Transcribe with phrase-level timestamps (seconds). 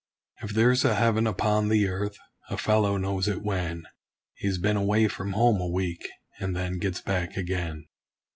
[0.41, 2.17] If there's a heaven upon the earth,
[2.49, 3.83] a fellow knows it when
[4.33, 7.85] He's been away from home a week, and then gets back again.